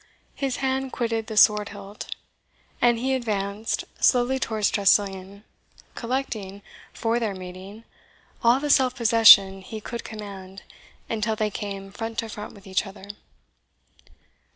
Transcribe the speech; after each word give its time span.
His 0.33 0.55
hand 0.65 0.91
quitted 0.91 1.27
the 1.27 1.37
sword 1.37 1.69
hilt, 1.69 2.15
and 2.81 2.97
he 2.97 3.13
advanced 3.13 3.83
slowly 3.99 4.39
towards 4.39 4.71
Tressilian, 4.71 5.43
collecting, 5.93 6.63
for 6.91 7.19
their 7.19 7.35
meeting, 7.35 7.83
all 8.43 8.59
the 8.59 8.71
self 8.71 8.95
possession 8.95 9.61
he 9.61 9.79
could 9.79 10.03
command, 10.03 10.63
until 11.07 11.35
they 11.35 11.51
came 11.51 11.91
front 11.91 12.17
to 12.17 12.29
front 12.29 12.55
with 12.55 12.65
each 12.65 12.87
other. 12.87 13.05